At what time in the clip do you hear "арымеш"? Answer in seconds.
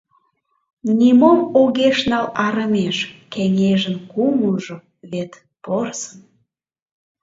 2.45-2.97